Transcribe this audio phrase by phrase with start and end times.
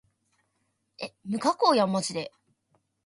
[1.25, 2.31] 無加工やんまじで